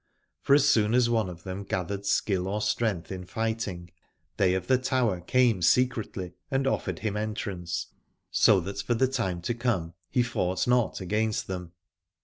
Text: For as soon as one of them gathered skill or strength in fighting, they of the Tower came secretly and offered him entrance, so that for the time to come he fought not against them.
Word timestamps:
For 0.41 0.55
as 0.55 0.67
soon 0.67 0.95
as 0.95 1.11
one 1.11 1.29
of 1.29 1.43
them 1.43 1.63
gathered 1.63 2.07
skill 2.07 2.47
or 2.47 2.59
strength 2.59 3.11
in 3.11 3.23
fighting, 3.23 3.91
they 4.37 4.55
of 4.55 4.65
the 4.65 4.79
Tower 4.79 5.19
came 5.21 5.61
secretly 5.61 6.33
and 6.49 6.65
offered 6.65 6.97
him 6.97 7.15
entrance, 7.15 7.85
so 8.31 8.59
that 8.61 8.81
for 8.81 8.95
the 8.95 9.07
time 9.07 9.41
to 9.43 9.53
come 9.53 9.93
he 10.09 10.23
fought 10.23 10.67
not 10.67 11.01
against 11.01 11.45
them. 11.45 11.73